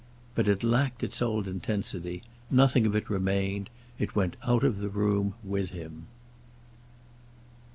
But 0.33 0.47
it 0.47 0.63
lacked 0.63 1.03
its 1.03 1.21
old 1.21 1.47
intensity; 1.47 2.23
nothing 2.49 2.87
of 2.87 2.95
it 2.95 3.07
remained; 3.07 3.69
it 3.99 4.15
went 4.15 4.35
out 4.43 4.63
of 4.63 4.79
the 4.79 4.89
room 4.89 5.35
with 5.43 5.69
him. 5.69 6.07